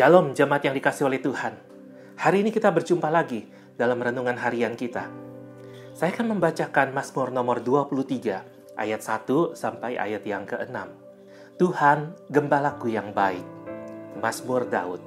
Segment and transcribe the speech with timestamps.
[0.00, 1.60] Shalom jemaat yang dikasih oleh Tuhan.
[2.16, 3.44] Hari ini kita berjumpa lagi
[3.76, 5.12] dalam renungan harian kita.
[5.92, 10.72] Saya akan membacakan Mazmur nomor 23 ayat 1 sampai ayat yang ke-6.
[11.60, 13.44] Tuhan, gembalaku yang baik.
[14.16, 15.04] Mazmur Daud.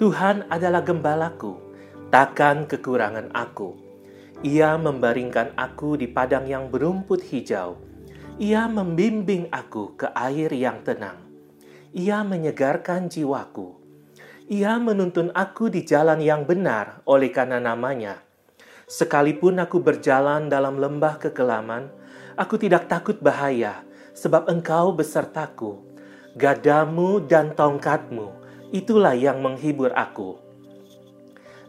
[0.00, 1.60] Tuhan adalah gembalaku,
[2.08, 3.76] takkan kekurangan aku.
[4.40, 7.76] Ia membaringkan aku di padang yang berumput hijau.
[8.40, 11.20] Ia membimbing aku ke air yang tenang.
[11.92, 13.81] Ia menyegarkan jiwaku.
[14.52, 18.20] Ia menuntun aku di jalan yang benar oleh karena namanya.
[18.84, 21.88] Sekalipun aku berjalan dalam lembah kekelaman,
[22.36, 23.80] aku tidak takut bahaya,
[24.12, 25.80] sebab engkau besertaku.
[26.36, 28.28] Gadamu dan tongkatmu,
[28.76, 30.36] itulah yang menghibur aku.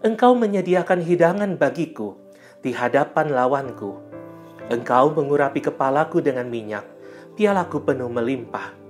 [0.04, 2.20] Engkau menyediakan hidangan bagiku
[2.60, 3.96] di hadapan lawanku.
[4.68, 6.84] Engkau mengurapi kepalaku dengan minyak,
[7.40, 8.84] pialaku penuh melimpah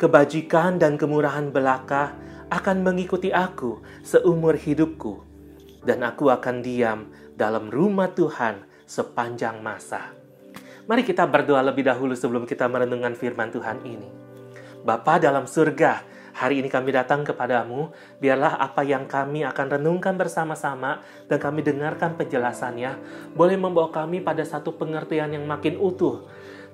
[0.00, 2.16] kebajikan dan kemurahan belaka
[2.50, 5.22] akan mengikuti aku seumur hidupku,
[5.86, 7.06] dan aku akan diam
[7.38, 10.10] dalam rumah Tuhan sepanjang masa.
[10.90, 14.10] Mari kita berdoa lebih dahulu sebelum kita merenungkan firman Tuhan ini.
[14.82, 16.02] Bapa dalam surga,
[16.34, 20.98] hari ini kami datang kepadamu, biarlah apa yang kami akan renungkan bersama-sama
[21.30, 22.98] dan kami dengarkan penjelasannya,
[23.38, 26.26] boleh membawa kami pada satu pengertian yang makin utuh,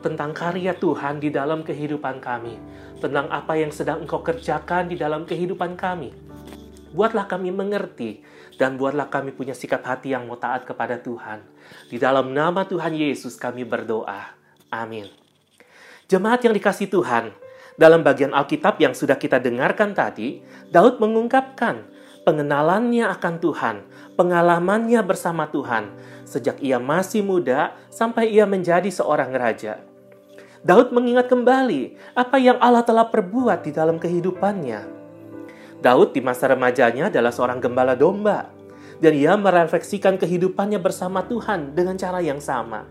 [0.04, 2.56] tentang karya Tuhan di dalam kehidupan kami,
[3.00, 6.12] tentang apa yang sedang Engkau kerjakan di dalam kehidupan kami.
[6.96, 8.24] Buatlah kami mengerti
[8.56, 11.44] dan buatlah kami punya sikap hati yang mau taat kepada Tuhan.
[11.92, 14.32] Di dalam nama Tuhan Yesus kami berdoa.
[14.72, 15.08] Amin.
[16.06, 17.34] Jemaat yang dikasih Tuhan,
[17.76, 20.40] dalam bagian Alkitab yang sudah kita dengarkan tadi,
[20.72, 21.84] Daud mengungkapkan
[22.24, 23.76] pengenalannya akan Tuhan,
[24.18, 25.92] pengalamannya bersama Tuhan,
[26.26, 29.85] sejak ia masih muda sampai ia menjadi seorang raja.
[30.66, 34.82] Daud mengingat kembali apa yang Allah telah perbuat di dalam kehidupannya.
[35.78, 38.50] Daud di masa remajanya adalah seorang gembala domba,
[38.98, 42.82] dan ia merefleksikan kehidupannya bersama Tuhan dengan cara yang sama.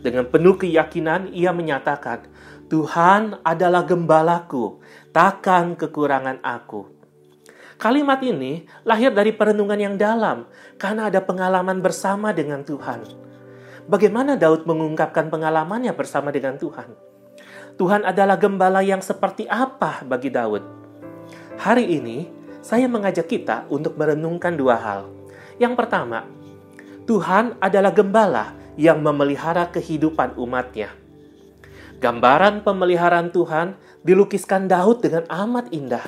[0.00, 2.24] Dengan penuh keyakinan, ia menyatakan,
[2.72, 4.80] "Tuhan adalah gembalaku,
[5.12, 6.88] takkan kekurangan aku."
[7.76, 10.48] Kalimat ini lahir dari perenungan yang dalam
[10.80, 13.04] karena ada pengalaman bersama dengan Tuhan.
[13.84, 16.92] Bagaimana Daud mengungkapkan pengalamannya bersama dengan Tuhan?
[17.76, 20.62] Tuhan adalah gembala yang seperti apa bagi Daud?
[21.60, 22.30] Hari ini
[22.64, 25.02] saya mengajak kita untuk merenungkan dua hal.
[25.60, 26.24] Yang pertama,
[27.04, 30.90] Tuhan adalah gembala yang memelihara kehidupan umatnya.
[32.00, 36.04] Gambaran pemeliharaan Tuhan dilukiskan Daud dengan amat indah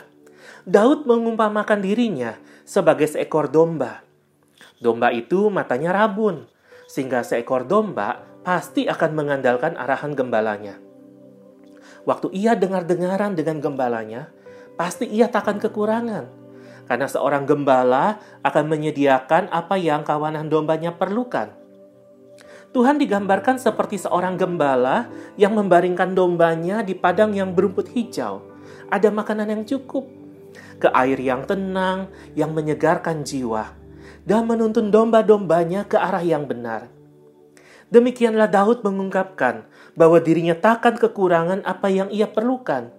[0.66, 2.34] Daud mengumpamakan dirinya
[2.66, 4.02] sebagai seekor domba.
[4.82, 6.50] Domba itu matanya rabun,
[6.86, 10.78] sehingga seekor domba pasti akan mengandalkan arahan gembalanya.
[12.06, 14.30] Waktu ia dengar-dengaran dengan gembalanya,
[14.78, 16.30] pasti ia takkan kekurangan.
[16.86, 21.50] Karena seorang gembala akan menyediakan apa yang kawanan dombanya perlukan.
[22.70, 28.46] Tuhan digambarkan seperti seorang gembala yang membaringkan dombanya di padang yang berumput hijau.
[28.86, 30.06] Ada makanan yang cukup,
[30.78, 32.06] ke air yang tenang,
[32.38, 33.74] yang menyegarkan jiwa,
[34.26, 36.90] dan menuntun domba-dombanya ke arah yang benar.
[37.86, 39.62] Demikianlah Daud mengungkapkan
[39.94, 42.90] bahwa dirinya takkan kekurangan apa yang ia perlukan.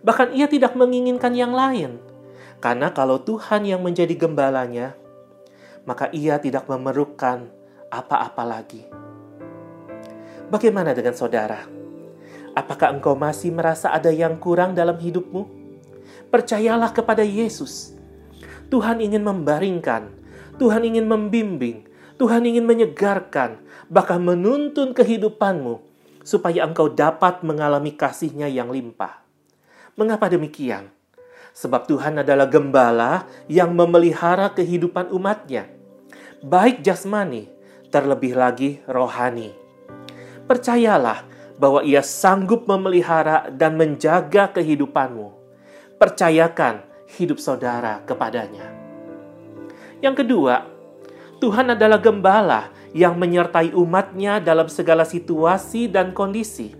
[0.00, 2.00] Bahkan ia tidak menginginkan yang lain.
[2.56, 4.96] Karena kalau Tuhan yang menjadi gembalanya,
[5.84, 7.52] maka ia tidak memerlukan
[7.92, 8.88] apa-apa lagi.
[10.48, 11.68] Bagaimana dengan saudara?
[12.56, 15.44] Apakah engkau masih merasa ada yang kurang dalam hidupmu?
[16.32, 17.92] Percayalah kepada Yesus.
[18.72, 20.08] Tuhan ingin membaringkan,
[20.56, 21.84] Tuhan ingin membimbing,
[22.16, 23.60] Tuhan ingin menyegarkan,
[23.92, 25.84] bahkan menuntun kehidupanmu
[26.24, 29.20] supaya engkau dapat mengalami kasihnya yang limpah.
[30.00, 30.88] Mengapa demikian?
[31.56, 35.68] Sebab Tuhan adalah gembala yang memelihara kehidupan umatnya,
[36.44, 37.48] baik jasmani,
[37.88, 39.56] terlebih lagi rohani.
[40.44, 41.24] Percayalah
[41.56, 45.36] bahwa ia sanggup memelihara dan menjaga kehidupanmu
[45.96, 46.84] percayakan
[47.16, 48.75] hidup saudara kepadanya.
[50.04, 50.68] Yang kedua,
[51.40, 56.72] Tuhan adalah gembala yang menyertai umatnya dalam segala situasi dan kondisi,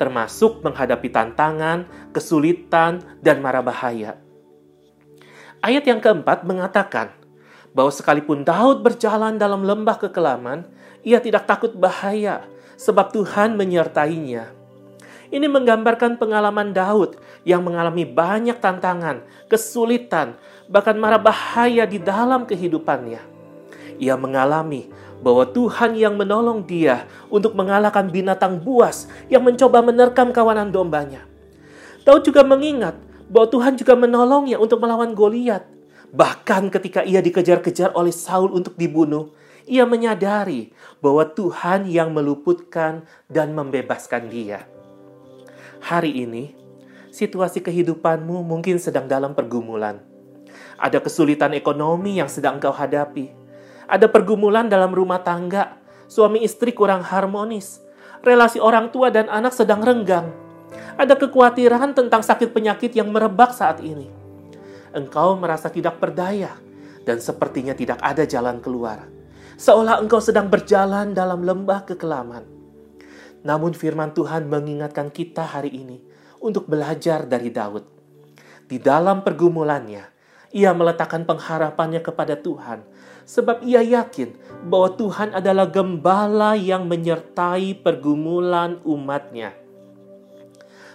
[0.00, 4.16] termasuk menghadapi tantangan, kesulitan, dan mara bahaya.
[5.60, 7.12] Ayat yang keempat mengatakan
[7.76, 10.64] bahwa sekalipun Daud berjalan dalam lembah kekelaman,
[11.04, 12.48] ia tidak takut bahaya,
[12.80, 14.59] sebab Tuhan menyertainya.
[15.30, 17.14] Ini menggambarkan pengalaman Daud
[17.46, 20.34] yang mengalami banyak tantangan, kesulitan,
[20.66, 23.22] bahkan mara bahaya di dalam kehidupannya.
[24.02, 24.90] Ia mengalami
[25.22, 31.22] bahwa Tuhan yang menolong dia untuk mengalahkan binatang buas yang mencoba menerkam kawanan dombanya.
[32.02, 32.98] Daud juga mengingat
[33.30, 35.62] bahwa Tuhan juga menolongnya untuk melawan Goliat.
[36.10, 39.30] Bahkan ketika ia dikejar-kejar oleh Saul untuk dibunuh,
[39.70, 44.66] ia menyadari bahwa Tuhan yang meluputkan dan membebaskan dia.
[45.80, 46.52] Hari ini,
[47.08, 50.00] situasi kehidupanmu mungkin sedang dalam pergumulan.
[50.76, 53.32] Ada kesulitan ekonomi yang sedang engkau hadapi.
[53.88, 57.80] Ada pergumulan dalam rumah tangga, suami istri kurang harmonis,
[58.22, 60.30] relasi orang tua dan anak sedang renggang.
[61.00, 64.08] Ada kekhawatiran tentang sakit penyakit yang merebak saat ini.
[64.92, 66.54] Engkau merasa tidak berdaya
[67.08, 69.20] dan sepertinya tidak ada jalan keluar
[69.60, 72.59] seolah engkau sedang berjalan dalam lembah kekelaman.
[73.40, 75.98] Namun firman Tuhan mengingatkan kita hari ini
[76.40, 77.84] untuk belajar dari Daud.
[78.68, 80.04] Di dalam pergumulannya,
[80.50, 82.82] ia meletakkan pengharapannya kepada Tuhan
[83.26, 84.34] sebab ia yakin
[84.66, 89.54] bahwa Tuhan adalah gembala yang menyertai pergumulan umatnya.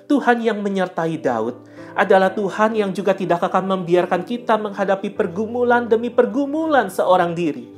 [0.05, 1.65] Tuhan yang menyertai Daud
[1.95, 7.74] adalah Tuhan yang juga tidak akan membiarkan kita menghadapi pergumulan demi pergumulan seorang diri.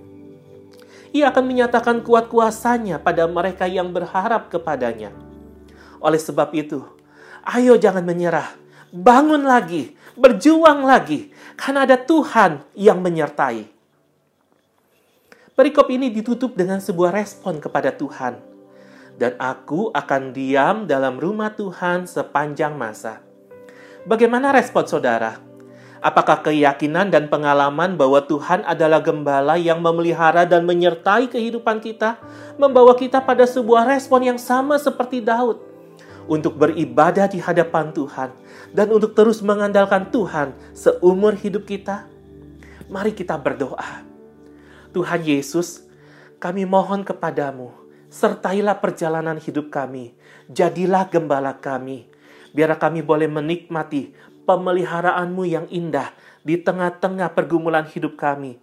[1.15, 5.15] Ia akan menyatakan kuat kuasanya pada mereka yang berharap kepadanya.
[6.03, 6.83] Oleh sebab itu,
[7.47, 8.51] ayo jangan menyerah.
[8.91, 13.67] Bangun lagi, berjuang lagi, karena ada Tuhan yang menyertai.
[15.57, 18.37] Perikop ini ditutup dengan sebuah respon kepada Tuhan.
[19.17, 23.25] Dan aku akan diam dalam rumah Tuhan sepanjang masa.
[24.05, 25.46] Bagaimana respon saudara?
[25.97, 32.21] Apakah keyakinan dan pengalaman bahwa Tuhan adalah gembala yang memelihara dan menyertai kehidupan kita
[32.61, 35.57] membawa kita pada sebuah respon yang sama seperti Daud
[36.29, 38.29] untuk beribadah di hadapan Tuhan
[38.75, 42.05] dan untuk terus mengandalkan Tuhan seumur hidup kita?
[42.87, 44.05] Mari kita berdoa.
[44.93, 45.83] Tuhan Yesus,
[46.37, 47.73] kami mohon kepadamu,
[48.07, 50.13] sertailah perjalanan hidup kami,
[50.47, 52.07] jadilah gembala kami,
[52.55, 54.15] biar kami boleh menikmati
[54.47, 56.15] pemeliharaanmu yang indah
[56.47, 58.57] di tengah-tengah pergumulan hidup kami.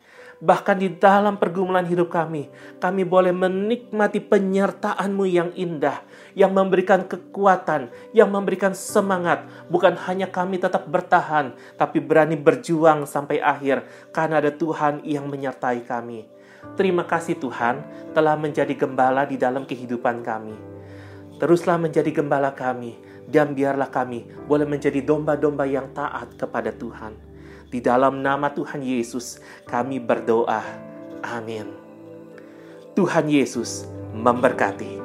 [0.45, 2.51] Bahkan di dalam pergumulan hidup kami,
[2.83, 6.03] kami boleh menikmati penyertaanmu yang indah,
[6.35, 9.47] yang memberikan kekuatan, yang memberikan semangat.
[9.71, 15.87] Bukan hanya kami tetap bertahan, tapi berani berjuang sampai akhir, karena ada Tuhan yang menyertai
[15.87, 16.27] kami.
[16.75, 20.57] Terima kasih Tuhan telah menjadi gembala di dalam kehidupan kami.
[21.39, 22.99] Teruslah menjadi gembala kami,
[23.29, 27.17] dan biarlah kami boleh menjadi domba-domba yang taat kepada Tuhan.
[27.69, 30.63] Di dalam nama Tuhan Yesus, kami berdoa.
[31.25, 31.75] Amin.
[32.95, 35.04] Tuhan Yesus memberkati.